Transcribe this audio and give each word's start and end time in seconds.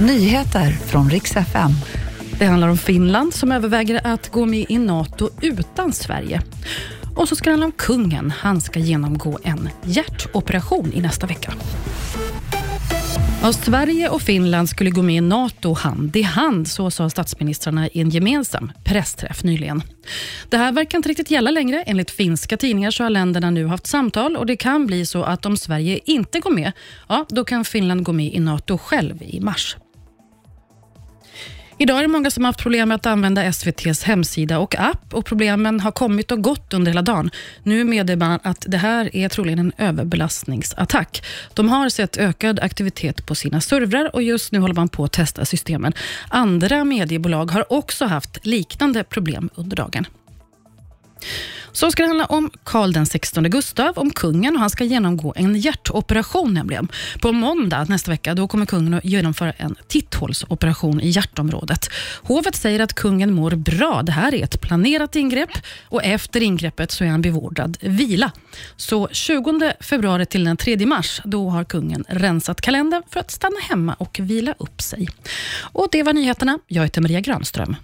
Nyheter 0.00 0.70
från 0.70 1.10
riks 1.10 1.36
FM. 1.36 1.70
Det 2.38 2.44
handlar 2.44 2.68
om 2.68 2.78
Finland 2.78 3.34
som 3.34 3.52
överväger 3.52 4.00
att 4.06 4.28
gå 4.28 4.46
med 4.46 4.66
i 4.68 4.78
NATO 4.78 5.30
utan 5.40 5.92
Sverige. 5.92 6.42
Och 7.16 7.28
så 7.28 7.36
ska 7.36 7.44
det 7.44 7.50
handla 7.50 7.66
om 7.66 7.72
kungen. 7.72 8.30
Han 8.30 8.60
ska 8.60 8.80
genomgå 8.80 9.38
en 9.42 9.68
hjärtoperation 9.84 10.92
i 10.92 11.00
nästa 11.00 11.26
vecka. 11.26 11.52
Ja, 13.42 13.52
Sverige 13.52 14.08
och 14.08 14.22
Finland 14.22 14.68
skulle 14.68 14.90
gå 14.90 15.02
med 15.02 15.16
i 15.16 15.20
NATO 15.20 15.72
hand 15.72 16.16
i 16.16 16.22
hand, 16.22 16.68
så 16.68 16.90
sa 16.90 17.10
statsministrarna 17.10 17.88
i 17.88 18.00
en 18.00 18.10
gemensam 18.10 18.72
pressträff 18.84 19.44
nyligen. 19.44 19.82
Det 20.48 20.56
här 20.56 20.72
verkar 20.72 20.98
inte 20.98 21.08
riktigt 21.08 21.30
gälla 21.30 21.50
längre. 21.50 21.82
Enligt 21.82 22.10
finska 22.10 22.56
tidningar 22.56 22.90
så 22.90 23.02
har 23.02 23.10
länderna 23.10 23.50
nu 23.50 23.66
haft 23.66 23.86
samtal 23.86 24.36
och 24.36 24.46
det 24.46 24.56
kan 24.56 24.86
bli 24.86 25.06
så 25.06 25.22
att 25.22 25.46
om 25.46 25.56
Sverige 25.56 26.00
inte 26.04 26.40
går 26.40 26.50
med, 26.50 26.72
ja, 27.08 27.26
då 27.28 27.44
kan 27.44 27.64
Finland 27.64 28.02
gå 28.02 28.12
med 28.12 28.34
i 28.34 28.40
NATO 28.40 28.78
själv 28.78 29.22
i 29.22 29.40
mars. 29.40 29.76
Idag 31.80 31.98
är 31.98 32.02
det 32.02 32.08
många 32.08 32.30
som 32.30 32.44
har 32.44 32.48
haft 32.48 32.60
problem 32.60 32.88
med 32.88 32.94
att 32.94 33.06
använda 33.06 33.44
SVTs 33.44 34.02
hemsida 34.02 34.58
och 34.58 34.78
app 34.78 35.14
och 35.14 35.24
problemen 35.24 35.80
har 35.80 35.90
kommit 35.90 36.32
och 36.32 36.42
gått 36.42 36.74
under 36.74 36.90
hela 36.90 37.02
dagen. 37.02 37.30
Nu 37.62 37.84
meddelar 37.84 38.26
man 38.28 38.40
att 38.42 38.64
det 38.68 38.76
här 38.76 39.16
är 39.16 39.28
troligen 39.28 39.58
en 39.58 39.72
överbelastningsattack. 39.78 41.24
De 41.54 41.68
har 41.68 41.88
sett 41.88 42.16
ökad 42.16 42.60
aktivitet 42.60 43.26
på 43.26 43.34
sina 43.34 43.60
servrar 43.60 44.14
och 44.14 44.22
just 44.22 44.52
nu 44.52 44.58
håller 44.58 44.74
man 44.74 44.88
på 44.88 45.04
att 45.04 45.12
testa 45.12 45.44
systemen. 45.44 45.92
Andra 46.28 46.84
mediebolag 46.84 47.50
har 47.50 47.72
också 47.72 48.04
haft 48.04 48.46
liknande 48.46 49.04
problem 49.04 49.50
under 49.54 49.76
dagen. 49.76 50.06
Så 51.78 51.90
ska 51.90 52.02
det 52.02 52.08
handla 52.08 52.24
om 52.24 52.50
Karl 52.64 52.92
den 52.92 53.06
16 53.06 53.44
Gustav, 53.44 53.98
om 53.98 54.10
kungen 54.10 54.54
och 54.54 54.60
han 54.60 54.70
ska 54.70 54.84
genomgå 54.84 55.32
en 55.36 55.56
hjärtoperation 55.56 56.54
nämligen. 56.54 56.88
På 57.20 57.32
måndag 57.32 57.84
nästa 57.84 58.10
vecka 58.10 58.34
då 58.34 58.48
kommer 58.48 58.66
kungen 58.66 58.94
att 58.94 59.04
genomföra 59.04 59.52
en 59.52 59.76
titthålsoperation 59.88 61.00
i 61.00 61.08
hjärtområdet. 61.08 61.88
Hovet 62.22 62.56
säger 62.56 62.80
att 62.80 62.94
kungen 62.94 63.34
mår 63.34 63.50
bra. 63.50 64.02
Det 64.02 64.12
här 64.12 64.34
är 64.34 64.44
ett 64.44 64.60
planerat 64.60 65.16
ingrepp 65.16 65.50
och 65.82 66.04
efter 66.04 66.42
ingreppet 66.42 66.90
så 66.90 67.04
är 67.04 67.08
han 67.08 67.22
bevårdad 67.22 67.76
vila. 67.80 68.32
Så 68.76 69.08
20 69.12 69.72
februari 69.80 70.26
till 70.26 70.44
den 70.44 70.56
3 70.56 70.86
mars 70.86 71.20
då 71.24 71.50
har 71.50 71.64
kungen 71.64 72.04
rensat 72.08 72.60
kalendern 72.60 73.02
för 73.10 73.20
att 73.20 73.30
stanna 73.30 73.60
hemma 73.68 73.94
och 73.94 74.18
vila 74.22 74.54
upp 74.58 74.82
sig. 74.82 75.08
Och 75.60 75.88
Det 75.92 76.02
var 76.02 76.12
nyheterna. 76.12 76.58
Jag 76.66 76.82
heter 76.82 77.00
Maria 77.00 77.20
Granström. 77.20 77.76